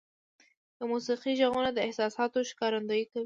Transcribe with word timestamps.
•د 0.77 0.79
موسیقۍ 0.91 1.33
ږغونه 1.39 1.69
د 1.73 1.77
احساساتو 1.87 2.37
ښکارندویي 2.49 3.05
کوي. 3.11 3.19